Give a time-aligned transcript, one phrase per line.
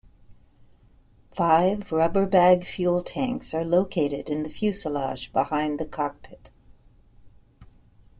[1.35, 6.49] Five rubber bag fuel tanks are located in the fuselage behind the cockpit.